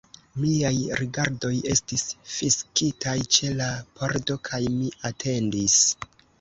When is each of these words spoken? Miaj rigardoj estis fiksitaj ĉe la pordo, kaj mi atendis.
Miaj 0.43 0.71
rigardoj 1.01 1.51
estis 1.73 2.07
fiksitaj 2.37 3.15
ĉe 3.37 3.53
la 3.61 3.69
pordo, 4.03 4.41
kaj 4.51 4.65
mi 4.81 4.93
atendis. 5.15 5.81